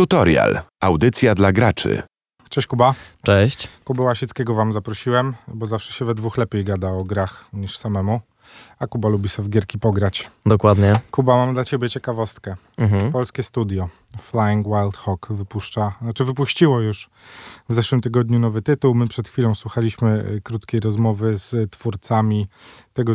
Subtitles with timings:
[0.00, 0.60] Tutorial.
[0.80, 2.02] Audycja dla graczy.
[2.50, 2.94] Cześć Kuba.
[3.22, 3.68] Cześć.
[3.84, 8.20] Kuba Łasieckiego wam zaprosiłem, bo zawsze się we dwóch lepiej gada o grach niż samemu.
[8.78, 10.30] A Kuba lubi sobie w gierki pograć.
[10.46, 11.00] Dokładnie.
[11.10, 12.56] Kuba, mam dla ciebie ciekawostkę.
[12.76, 13.12] Mhm.
[13.12, 13.88] Polskie studio
[14.20, 17.10] Flying Wild Hawk wypuszcza, znaczy wypuściło już
[17.68, 18.94] w zeszłym tygodniu nowy tytuł.
[18.94, 22.46] My przed chwilą słuchaliśmy y, krótkiej rozmowy z twórcami
[22.92, 23.14] tego,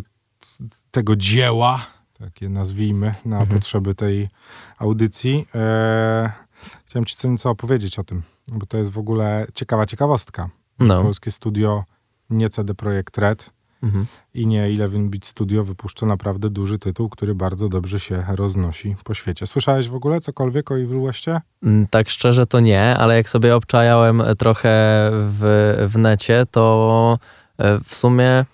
[0.91, 1.79] tego dzieła,
[2.19, 3.59] takie nazwijmy, na Mhm.
[3.59, 4.29] potrzeby tej
[4.77, 5.47] audycji.
[5.55, 6.44] E,
[6.85, 10.49] chciałem ci co nieco opowiedzieć o tym, bo to jest w ogóle ciekawa ciekawostka.
[10.79, 11.01] No.
[11.01, 11.83] Polskie studio,
[12.29, 14.05] nie CD Projekt Red Mhm.
[14.33, 19.13] i nie Eleven Beat Studio wypuszcza naprawdę duży tytuł, który bardzo dobrze się roznosi po
[19.13, 19.47] świecie.
[19.47, 21.41] Słyszałeś w ogóle cokolwiek o Evil Westie?
[21.63, 24.69] Mm, Tak szczerze to nie, ale jak sobie obczajałem trochę
[25.11, 27.17] w, w necie, to
[27.57, 28.45] e, w sumie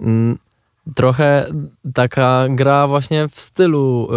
[0.00, 0.38] mm,
[0.94, 1.46] trochę
[1.94, 4.08] taka gra właśnie w stylu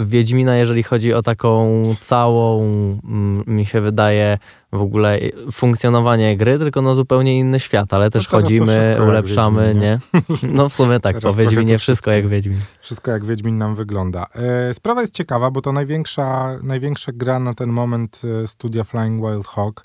[0.00, 2.62] y, Wiedźmina, jeżeli chodzi o taką całą,
[3.04, 4.38] mm, mi się wydaje,
[4.72, 5.18] w ogóle
[5.52, 9.82] funkcjonowanie gry, tylko no zupełnie inny świat, ale też No to wszystko chodzimy, ulepszamy, Wiedźmin,
[9.82, 9.98] nie?
[10.56, 12.10] No w sumie tak, Teraz po Wiedźminie wszystko wszystko.
[12.10, 12.58] jak Wiedźmin.
[12.80, 14.26] Wszystko jak Wiedźmin nam wygląda.
[14.34, 19.20] E, sprawa jest ciekawa, bo to największa, największa gra na ten moment e, studia Flying
[19.22, 19.84] Wild Hawk,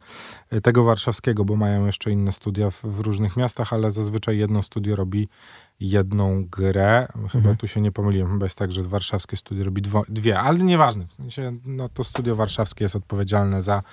[0.50, 4.61] e, tego warszawskiego, bo mają jeszcze inne studia w, w różnych miastach, ale zazwyczaj jedno
[4.61, 5.28] studio robi
[5.80, 7.08] jedną grę.
[7.14, 7.58] Chyba Mhm.
[7.58, 11.08] tu się nie pomyliłem, chyba jest tak, że warszawskie studio robi dwo, dwie, ale nieważne.
[11.08, 13.84] W sensie, no to studio warszawskie jest odpowiedzialne za,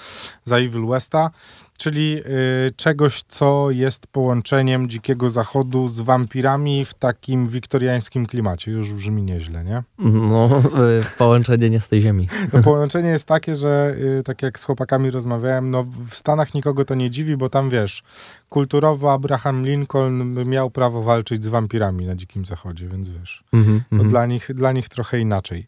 [0.44, 1.32] za Evil Westa,
[1.80, 2.22] czyli
[2.66, 8.72] y, czegoś, co jest połączeniem dzikiego zachodu z wampirami w takim wiktoriańskim klimacie.
[8.72, 9.82] Już brzmi nieźle, nie?
[9.98, 10.62] No,
[11.00, 12.28] y, połączenie nie z tej ziemi.
[12.52, 16.84] No, połączenie jest takie, że y, tak jak z chłopakami rozmawiałem, no w Stanach nikogo
[16.84, 18.02] to nie dziwi, bo tam wiesz,
[18.48, 23.44] kulturowo Abraham Lincoln miał prawo walczyć z wampirami na dzikim zachodzie, więc wiesz.
[23.52, 25.66] Mhm, No dla, nich, dla nich trochę inaczej.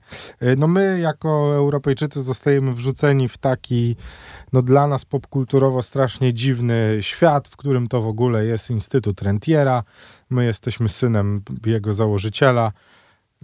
[0.56, 3.96] No my jako Europejczycy zostajemy wrzuceni w taki,
[4.52, 9.84] no dla nas popkulturowo strasznie dziwny świat, w którym to w ogóle jest Instytut Rentiera.
[10.30, 12.72] My jesteśmy synem jego założyciela.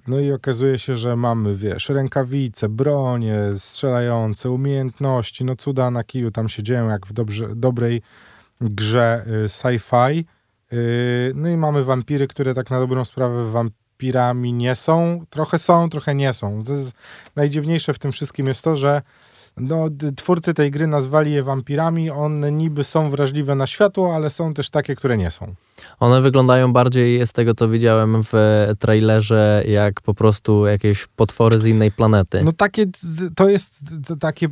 [0.09, 6.31] No i okazuje się, że mamy, wiesz, rękawice, bronie strzelające, umiejętności, no cuda na kiju
[6.31, 8.03] tam się dzieją jak w dobrze, dobrej
[8.61, 10.25] grze y, sci-fi.
[10.73, 15.25] Y, No i mamy wampiry, które tak na dobrą sprawę wampirami nie są.
[15.31, 16.65] Trochę są, trochę nie są.
[16.65, 16.93] To jest
[17.37, 19.03] najdziwniejsze w tym wszystkim jest to, że
[19.61, 22.11] no, twórcy tej gry nazwali je wampirami.
[22.11, 25.55] One niby są wrażliwe na światło, ale są też takie, które nie są.
[26.01, 28.33] One wyglądają bardziej, z tego co widziałem w
[28.79, 32.43] trailerze, jak po prostu jakieś potwory z innej planety.
[32.45, 32.87] No takie,
[33.35, 33.85] to jest
[34.21, 34.49] takie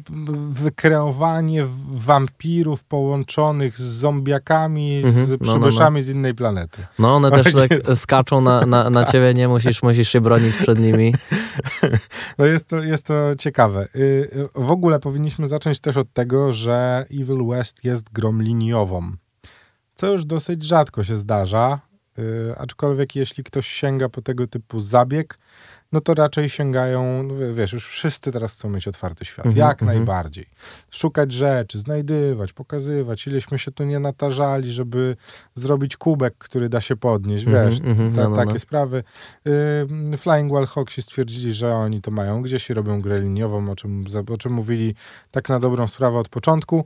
[0.48, 6.87] wykreowanie wampirów połączonych z zombiakami, Mhm, z no, no, przybyszami z innej planety.
[6.98, 10.56] No one też Tak tak skaczą na, na, na ciebie, nie musisz, musisz się bronić
[10.56, 11.14] przed nimi.
[12.38, 13.88] No jest to, jest to ciekawe.
[13.97, 19.16] Y, y, W ogóle powinniśmy zacząć też od tego, że Evil West jest grą liniową.
[19.96, 21.80] Co już dosyć rzadko się zdarza,
[22.18, 25.38] y, aczkolwiek jeśli ktoś sięga po tego typu zabieg,
[25.92, 29.68] no to raczej sięgają, no wie- wiesz, już wszyscy teraz chcą mieć otwarty świat, Mhm,
[29.68, 29.98] jak mhm.
[29.98, 30.46] najbardziej.
[30.90, 35.16] Szukać rzeczy, znajdywać, pokazywać, ileśmy się tu nie natarzali, żeby
[35.54, 38.58] zrobić kubek, który da się podnieść, Mhm, wiesz, mhm, ta, no, takie no.
[38.58, 39.02] sprawy.
[40.14, 43.76] Y, Flying Wild Hawksi stwierdzili, że oni to mają gdzieś i robią grę liniową, o
[43.76, 44.94] czym, o czym mówili
[45.30, 46.84] tak na dobrą sprawę od początku.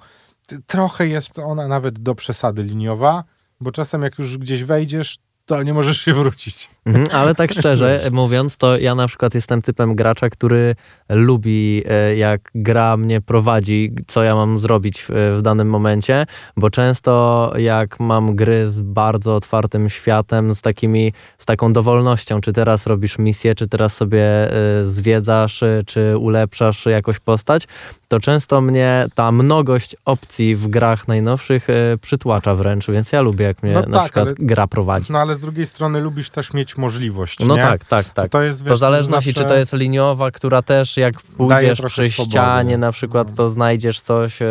[0.67, 3.25] Trochę jest ona nawet do przesady liniowa,
[3.61, 5.19] bo czasem jak już gdzieś wejdziesz,
[5.51, 6.71] to nie możesz się wrócić.
[6.87, 10.75] Mhm, ale tak szczerze mówiąc, to ja na przykład jestem typem gracza, który
[11.09, 16.71] lubi, e, jak gra mnie prowadzi, co ja mam zrobić w, w danym momencie, bo
[16.71, 22.87] często jak mam gry z bardzo otwartym światem, z takimi, z taką dowolnością, czy teraz
[22.87, 27.67] robisz misję, czy teraz sobie e, zwiedzasz, e, czy ulepszasz jakoś postać,
[28.11, 33.45] to często mnie ta mnogość opcji w grach najnowszych e, przytłacza wręcz, więc ja lubię,
[33.45, 35.13] jak mnie No na tak, przykład ale- gra prowadzi.
[35.13, 37.63] No ale z drugiej strony lubisz też mieć możliwość, No nie?
[37.63, 38.31] tak, tak, tak.
[38.31, 42.11] To jest, To wiesz, zależności, zawsze- czy to jest liniowa, która też jak pójdziesz przy
[42.11, 42.31] swobody.
[42.31, 43.37] ścianie na przykład, No.
[43.37, 44.47] to znajdziesz coś, e,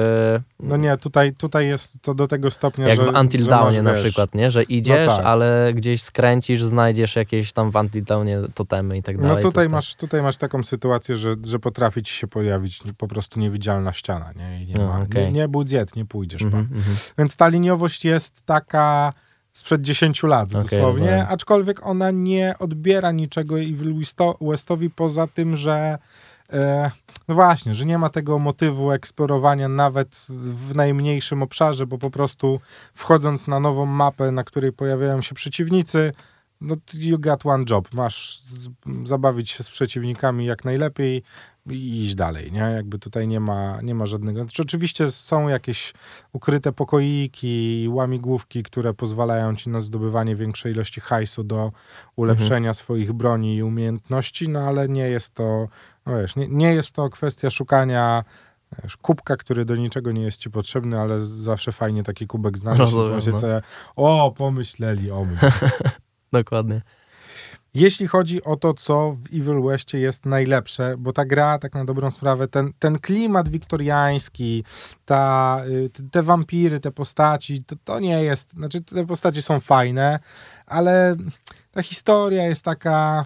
[0.63, 3.93] No nie, tutaj, tutaj jest to do tego stopnia, jak że w Until Dawnie na
[3.93, 4.51] wiesz, przykład, nie?
[4.51, 5.25] Że idziesz, tak.
[5.25, 9.35] ale gdzieś skręcisz, znajdziesz jakieś tam w Until Dawnie totemy i tak dalej.
[9.35, 13.07] No tutaj to, masz, tutaj masz taką sytuację, że, że potrafi ci się pojawić po
[13.07, 14.63] prostu niewidzialna ściana, nie?
[14.63, 15.25] I nie, No, ma, okej.
[15.25, 16.77] nie, nie budżet, nie pójdziesz Mhm, pan.
[16.77, 16.95] mhm.
[17.17, 19.13] Więc ta liniowość jest taka
[19.51, 21.25] sprzed 10 lat Okej, dosłownie, rozumiem.
[21.29, 25.97] aczkolwiek ona nie odbiera niczego Westo- Westowi poza tym, że
[27.27, 32.59] no właśnie, że nie ma tego motywu eksplorowania nawet w najmniejszym obszarze, bo po prostu
[32.93, 36.11] wchodząc na nową mapę, na której pojawiają się przeciwnicy,
[36.61, 37.93] no you got one job.
[37.93, 38.41] Masz
[39.03, 41.23] zabawić się z przeciwnikami jak najlepiej,
[41.71, 42.59] i iść dalej, nie?
[42.59, 44.39] Jakby tutaj nie ma, nie ma żadnego...
[44.39, 45.93] Znaczy, oczywiście są jakieś
[46.33, 51.71] ukryte pokoiki, łamigłówki, które pozwalają ci na zdobywanie większej ilości hajsu do
[52.15, 52.73] ulepszenia mhm.
[52.73, 55.67] swoich broni i umiejętności, no ale nie jest to,
[56.05, 58.23] no wiesz, nie, nie jest to kwestia szukania
[58.83, 62.93] wiesz, kubka, który do niczego nie jest ci potrzebny, ale zawsze fajnie taki kubek znaleźć
[62.93, 63.21] no, i no.
[63.21, 63.61] sobie,
[63.95, 65.37] o, pomyśleli o mnie.
[66.31, 66.81] Dokładnie.
[67.73, 71.85] Jeśli chodzi o to, co w Evil Westie jest najlepsze, bo ta gra, tak na
[71.85, 74.63] dobrą sprawę, ten, ten klimat wiktoriański,
[75.05, 80.19] ta, y, te wampiry, te postaci, to, to nie jest, znaczy te postaci są fajne,
[80.65, 81.15] ale
[81.71, 83.25] ta historia jest taka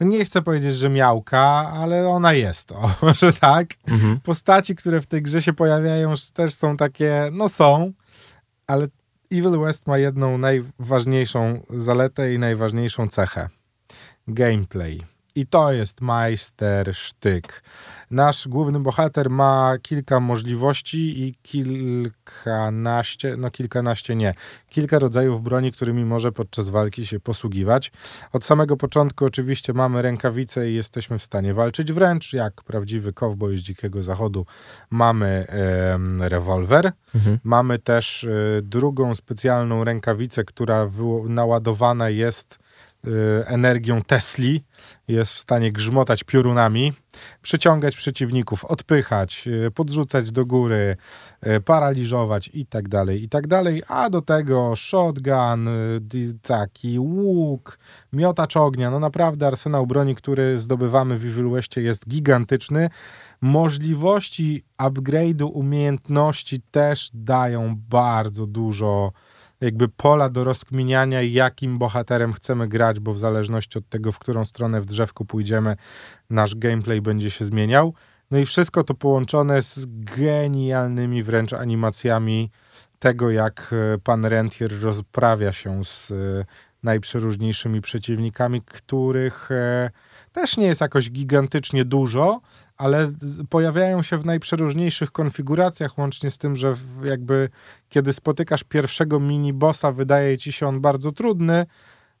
[0.00, 1.40] no nie chcę powiedzieć, że miałka,
[1.72, 3.66] ale ona jest, o, może tak.
[3.88, 4.20] Mhm.
[4.20, 7.92] Postaci, które w tej grze się pojawiają, też są takie, no są,
[8.66, 8.88] ale
[9.32, 13.48] Evil West ma jedną najważniejszą zaletę i najważniejszą cechę.
[14.28, 15.17] Gameplay.
[15.34, 17.62] I to jest majstersztyk.
[18.10, 24.34] Nasz główny bohater ma kilka możliwości i kilkanaście, no kilkanaście nie,
[24.68, 27.92] kilka rodzajów broni, którymi może podczas walki się posługiwać.
[28.32, 33.58] Od samego początku oczywiście mamy rękawice i jesteśmy w stanie walczyć wręcz, jak prawdziwy kowboj
[33.58, 34.46] z dzikiego zachodu.
[34.90, 37.38] Mamy e, rewolwer, mhm.
[37.44, 40.90] mamy też e, drugą specjalną rękawicę, która
[41.28, 42.58] naładowana jest
[43.46, 44.64] energią Tesli,
[45.08, 46.92] jest w stanie grzmotać piorunami,
[47.42, 50.96] przyciągać przeciwników, odpychać, y, podrzucać do góry,
[51.46, 55.68] y, paraliżować i tak dalej, i tak dalej, a do tego shotgun,
[56.42, 57.78] taki łuk,
[58.12, 62.90] miotacz ognia, no naprawdę arsenał broni, który zdobywamy w Evil Westie jest gigantyczny.
[63.40, 69.12] Możliwości upgrade'u umiejętności też dają bardzo dużo
[69.60, 74.44] jakby pola do rozkminiania, jakim bohaterem chcemy grać, bo w zależności od tego, w którą
[74.44, 75.76] stronę w drzewku pójdziemy,
[76.30, 77.94] nasz gameplay będzie się zmieniał.
[78.30, 82.50] No i wszystko to połączone z genialnymi wręcz animacjami
[82.98, 86.14] tego, jak e, pan Rentier rozprawia się z e,
[86.82, 89.90] najprzeróżniejszymi przeciwnikami, których e,
[90.32, 92.40] też nie jest jakoś gigantycznie dużo,
[92.78, 93.12] ale
[93.50, 97.48] pojawiają się w najprzeróżniejszych konfiguracjach, łącznie z tym, że jakby
[97.88, 101.66] kiedy spotykasz pierwszego mini-bossa, wydaje ci się on bardzo trudny,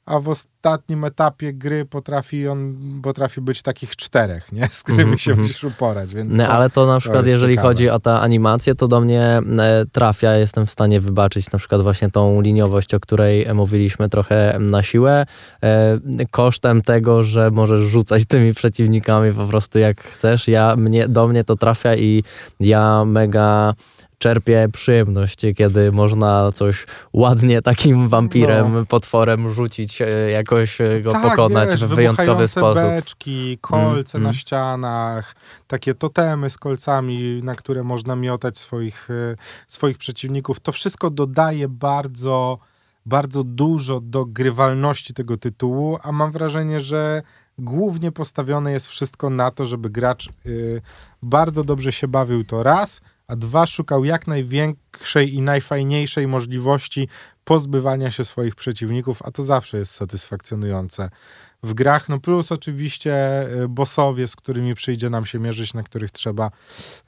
[0.08, 4.68] a w ostatnim etapie gry potrafi on potrafi być takich czterech, nie?
[4.72, 5.20] z którymi mm -hmm.
[5.20, 5.48] się mhm.
[5.48, 6.14] musisz uporać.
[6.14, 7.68] Więc no, to, ale to na przykład, to jeżeli ciekawe.
[7.68, 11.82] chodzi o tę animację, to do mnie e, trafia, jestem w stanie wybaczyć na przykład
[11.82, 15.26] właśnie tą liniowość, o której mówiliśmy trochę na siłę,
[15.62, 15.98] e,
[16.30, 20.48] kosztem tego, że możesz rzucać tymi przeciwnikami po prostu jak chcesz.
[20.48, 22.22] Ja, mnie, do mnie to trafia i
[22.60, 23.74] ja mega
[24.18, 28.86] czerpie przyjemność, kiedy można coś ładnie takim wampirem, no.
[28.86, 32.82] potworem rzucić, e, jakoś e, go tak, pokonać wiesz, w wyjątkowy sposób.
[32.82, 34.34] beczki, kolce mm, na mm.
[34.34, 35.34] ścianach,
[35.66, 39.36] takie totemy z kolcami, na które można miotać swoich, e,
[39.68, 40.60] swoich przeciwników.
[40.60, 42.58] To wszystko dodaje bardzo,
[43.06, 47.22] bardzo dużo do grywalności tego tytułu, a mam wrażenie, że
[47.58, 50.82] głównie postawione jest wszystko na to, żeby gracz y,
[51.22, 57.08] bardzo dobrze się bawił to raz, a dwa szukał jak największej i najfajniejszej możliwości
[57.44, 61.10] pozbywania się swoich przeciwników, a to zawsze jest satysfakcjonujące
[61.62, 62.08] w grach.
[62.08, 66.50] No plus oczywiście e, bossowie, z którymi przyjdzie nam się mierzyć, na których trzeba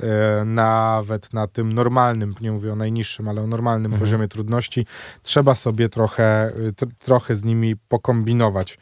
[0.00, 4.00] e, nawet na tym normalnym, nie mówię o najniższym, ale o normalnym mhm.
[4.00, 4.86] poziomie trudności,
[5.22, 6.52] trzeba sobie trochę, e,
[6.98, 8.78] trochę z nimi pokombinować.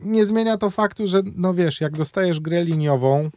[0.00, 3.30] Nie zmienia to faktu, że no wiesz, jak dostajesz grę liniową,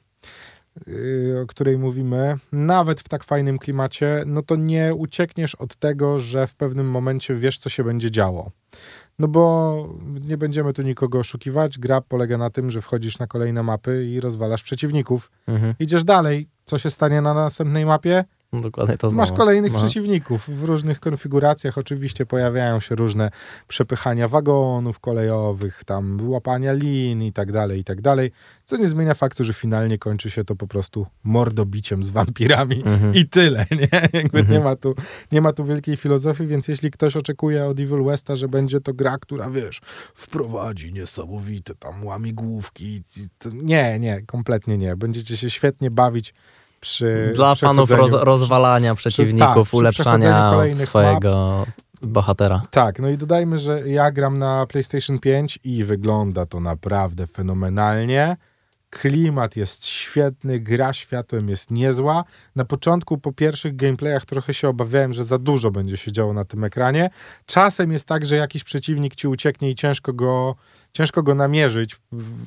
[1.44, 6.48] o której mówimy, nawet w tak fajnym klimacie, no to nie uciekniesz od tego, że
[6.48, 8.52] w pewnym momencie wiesz, co się będzie działo.
[9.20, 11.80] No bo nie będziemy tu nikogo oszukiwać.
[11.80, 15.32] Gra polega na tym, że wchodzisz na kolejne mapy i rozwalasz przeciwników.
[15.48, 15.74] Mhm.
[15.80, 16.50] Idziesz dalej.
[16.64, 18.24] Co się stanie na następnej mapie?
[18.54, 19.80] No, dokładnie to Masz kolejnych no.
[19.80, 20.50] przeciwników.
[20.50, 23.32] W różnych konfiguracjach oczywiście pojawiają się różne
[23.68, 28.32] przepychania wagonów kolejowych, tam łapania lin i tak dalej, i tak dalej.
[28.64, 33.14] Co nie zmienia faktu, że finalnie kończy się to po prostu mordobiciem z wampirami mhm.
[33.14, 34.02] i tyle, nie?
[34.20, 34.52] Jakby mhm.
[34.52, 34.96] nie, ma tu,
[35.32, 38.94] nie ma tu wielkiej filozofii, więc jeśli ktoś oczekuje od Evil Westa, że będzie to
[38.94, 39.82] gra, która, wiesz,
[40.16, 43.02] wprowadzi niesamowite tam łamigłówki,
[43.54, 44.96] nie, nie, kompletnie nie.
[44.96, 46.34] Będziecie się świetnie bawić
[46.80, 51.70] przy Dla fanów roz, rozwalania przeciwników, przy, tak, ulepszania swojego map.
[52.02, 52.62] bohatera.
[52.72, 58.38] Tak, no i dodajmy, że ja gram na PlayStation 5 i wygląda to naprawdę fenomenalnie.
[58.90, 62.24] Klimat jest świetny, gra światłem jest niezła.
[62.56, 66.46] Na początku, po pierwszych gameplayach, trochę się obawiałem, że za dużo będzie się działo na
[66.46, 67.10] tym ekranie.
[67.46, 70.56] Czasem jest tak, że jakiś przeciwnik ci ucieknie i ciężko go,
[70.94, 71.96] ciężko go namierzyć,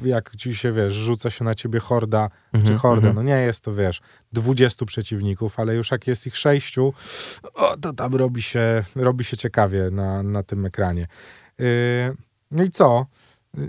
[0.05, 3.09] jak ci się wiesz, rzuca się na ciebie horda Mhm, czy horda.
[3.09, 3.15] mhm.
[3.17, 4.01] No nie jest to wiesz,
[4.33, 6.95] 20 przeciwników, ale już jak jest ich sześciu,
[7.55, 11.07] o, to tam robi się, robi się ciekawie na, na tym ekranie.
[11.59, 11.67] Yy,
[12.51, 13.07] no i co?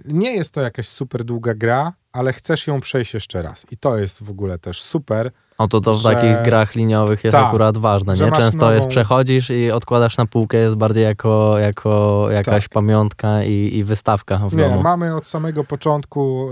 [0.06, 3.66] Nie jest to jakaś super długa gra, ale chcesz ją przejść jeszcze raz.
[3.72, 5.32] I to jest w ogóle też super.
[5.58, 8.32] O to, to w że- takich grach liniowych jest Tak, akurat ważne, nie?
[8.32, 12.74] Często jest nową- przechodzisz i odkładasz na półkę, jest bardziej jako, jako jakaś Tak.
[12.74, 14.82] pamiątka i, i wystawka w Nie, domu.
[14.82, 16.50] mamy od samego początku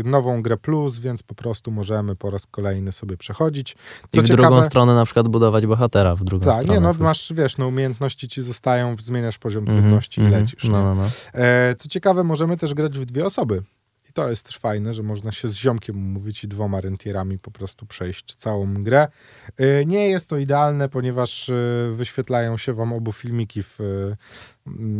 [0.00, 3.76] y, nową grę plus, więc po prostu możemy po raz kolejny sobie przechodzić.
[4.12, 6.74] Co I w ciekawe, drugą stronę na przykład budować bohatera w drugą tak, stronę.
[6.74, 10.42] nie, no masz, wiesz, no umiejętności ci zostają, zmieniasz poziom Mhm, trudności i mhm.
[10.42, 10.64] lecisz.
[10.68, 11.04] No, no, no.
[11.34, 13.62] E, co ciekawe, możemy też grać w dwie osoby.
[14.10, 17.50] I to jest też fajne, że można się z ziomkiem umówić i dwoma rentierami po
[17.50, 19.08] prostu przejść całą grę.
[19.56, 21.54] E, nie jest to idealne, ponieważ e,
[21.94, 23.78] wyświetlają się wam obu filmiki w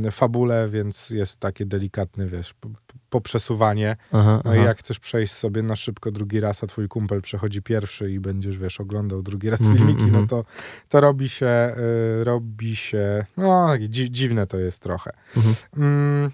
[0.06, 2.54] e, fabule, więc jest takie delikatne, wiesz,
[3.10, 3.96] poprzesuwanie.
[4.12, 4.66] Aha, No i aha.
[4.66, 8.58] jak chcesz przejść sobie na szybko drugi raz, a twój kumpel przechodzi pierwszy i będziesz,
[8.58, 10.26] wiesz, oglądał drugi raz Mhm, filmiki, no mhm.
[10.26, 10.44] to,
[10.88, 11.74] to robi się,
[12.20, 15.10] y, robi się, no dziwne to jest trochę.
[15.36, 15.54] Mhm.
[15.76, 16.30] Mm,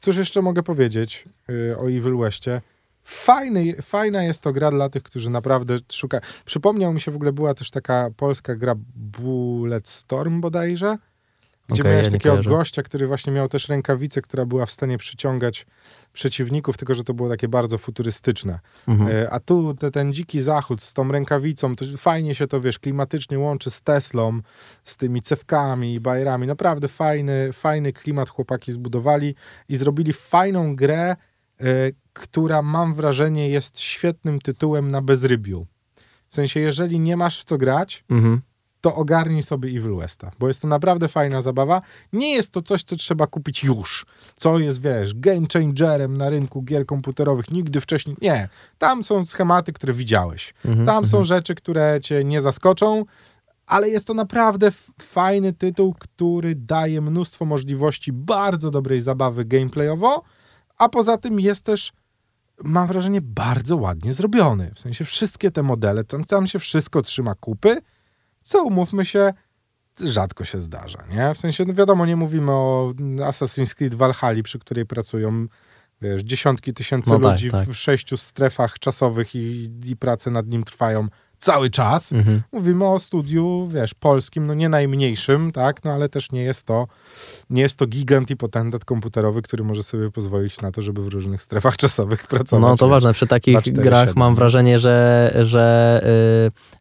[0.00, 2.60] cóż jeszcze mogę powiedzieć y, o Evil Westie?
[3.04, 6.20] Fajny, fajna jest to gra dla tych, którzy naprawdę szukają.
[6.44, 10.96] Przypomniał mi się w ogóle, była też taka polska gra Bulletstorm bodajże,
[11.70, 12.50] gdzie Okej, miałeś ja takiego kojarzę.
[12.50, 15.66] gościa, który właśnie miał też rękawicę, która była w stanie przyciągać
[16.12, 18.58] przeciwników, tylko że to było takie bardzo futurystyczne.
[18.88, 19.10] Mhm.
[19.16, 22.78] E, A tu te, ten dziki zachód z tą rękawicą, to fajnie się to, wiesz,
[22.78, 24.40] klimatycznie łączy z Teslą,
[24.84, 26.46] z tymi cewkami i bajerami.
[26.46, 29.34] Naprawdę fajny, fajny klimat chłopaki zbudowali
[29.68, 31.16] i zrobili fajną grę,
[31.60, 31.64] e,
[32.12, 35.66] która mam wrażenie jest świetnym tytułem na bezrybiu.
[36.28, 38.40] W sensie, jeżeli nie masz w co grać, Mhm.
[38.80, 41.82] To ogarnij sobie Evil Westa, bo jest to naprawdę fajna zabawa.
[42.12, 44.06] Nie jest to coś, co trzeba kupić już,
[44.36, 48.16] co jest, wiesz, game changerem na rynku gier komputerowych, nigdy wcześniej.
[48.20, 48.48] Nie.
[48.78, 50.54] Tam są schematy, które widziałeś.
[50.64, 50.86] Mhm.
[50.86, 51.24] Tam są mhm.
[51.24, 53.04] rzeczy, które cię nie zaskoczą,
[53.66, 54.70] ale jest to naprawdę
[55.00, 60.22] fajny tytuł, który daje mnóstwo możliwości bardzo dobrej zabawy gameplayowo,
[60.78, 61.92] a poza tym jest też,
[62.64, 64.70] mam wrażenie, bardzo ładnie zrobiony.
[64.74, 67.76] W sensie wszystkie te modele, tam, tam się wszystko trzyma kupy,
[68.42, 69.32] co umówmy się,
[70.04, 71.34] rzadko się zdarza, nie?
[71.34, 75.46] W sensie, no wiadomo, nie mówimy o Assassin's Creed Valhalla, przy której pracują
[76.02, 77.68] wiesz, dziesiątki tysięcy No tak, ludzi tak.
[77.68, 81.08] w sześciu strefach czasowych i, i prace nad nim trwają
[81.40, 82.12] cały czas.
[82.12, 82.42] Mhm.
[82.52, 86.86] Mówimy o studiu, wiesz, polskim, no nie najmniejszym, tak, no ale też nie jest to,
[87.50, 91.08] nie jest to gigant i potentat komputerowy, który może sobie pozwolić na to, żeby w
[91.08, 92.62] różnych strefach czasowych pracować.
[92.70, 94.36] No to ważne, przy takich 2, 4, grach 7, mam nie?
[94.36, 96.00] wrażenie, że, że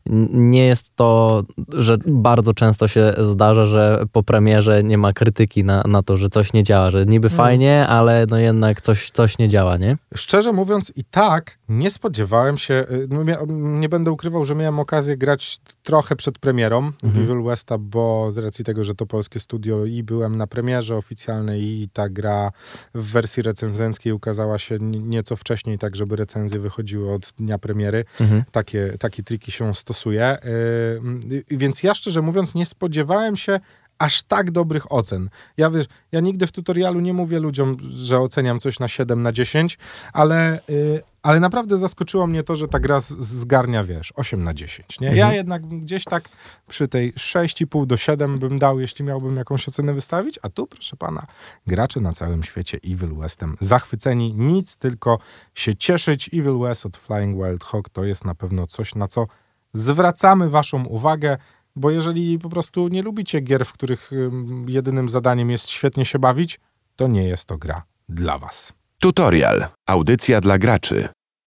[0.08, 5.64] y, nie jest to, że bardzo często się zdarza, że po premierze nie ma krytyki
[5.64, 7.38] na, na to, że coś nie działa, że niby Mm.
[7.38, 9.98] fajnie, ale no jednak coś, coś nie działa, nie?
[10.16, 13.46] Szczerze mówiąc, i tak nie spodziewałem się, y, no mia-
[13.80, 17.24] nie będę ukrywał, że miałem okazję grać trochę przed premierą Mhm.
[17.24, 21.62] Evil Westa, bo z racji tego, że to polskie studio i byłem na premierze oficjalnej
[21.64, 22.52] i ta gra
[22.96, 28.06] w wersji recenzenckiej ukazała się nieco wcześniej, tak żeby recenzje wychodziły od dnia premiery.
[28.20, 28.44] Mhm.
[28.52, 30.38] Takie, takie triki się stosuje.
[31.30, 33.60] Yy, więc ja szczerze mówiąc nie spodziewałem się
[34.00, 35.30] aż tak dobrych ocen.
[35.58, 39.32] Ja wiesz, ja nigdy w tutorialu nie mówię ludziom, że oceniam coś na 7 na
[39.32, 39.78] 10,
[40.14, 44.54] ale, y, ale naprawdę zaskoczyło mnie to, że ta gra z- zgarnia, wiesz, 8 na
[44.54, 45.00] 10.
[45.00, 45.08] Nie?
[45.08, 45.36] Ja Mhm.
[45.36, 46.30] jednak gdzieś tak
[46.68, 50.96] przy tej 6,5 do 7 bym dał, jeśli miałbym jakąś ocenę wystawić, a tu, proszę
[50.98, 51.26] pana,
[51.68, 55.20] gracze na całym świecie Evil Westem zachwyceni, nic tylko
[55.56, 56.30] się cieszyć.
[56.34, 59.28] Evil West od Flying Wild Hog to jest na pewno coś, na co
[59.74, 61.38] zwracamy waszą uwagę,
[61.76, 66.20] bo jeżeli po prostu nie lubicie gier, w których ym, jedynym zadaniem jest świetnie się
[66.20, 66.60] bawić,
[66.96, 68.74] to nie jest to gra dla was.
[69.00, 69.66] Tutorial.
[69.88, 71.10] Audycja dla graczy.